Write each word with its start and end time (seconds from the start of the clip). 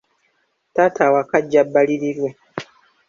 Taata 0.73 1.01
awaka 1.07 1.33
ajja 1.41 1.61
bbalirirwe. 1.67 2.29